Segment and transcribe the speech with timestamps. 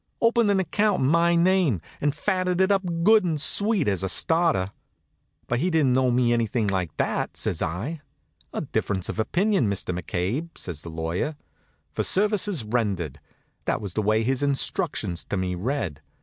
[0.19, 4.09] Opened an account in my name, and fatted it up good and sweet, as a
[4.09, 4.71] starter.
[5.45, 8.01] "But he didn't owe me anything like that," says I.
[8.51, 9.93] "A difference of opinion, Mr.
[9.95, 11.35] McCabe," says the lawyer.
[11.93, 13.19] "'For services rendered,'
[13.65, 16.01] that was the way his instructions to me read.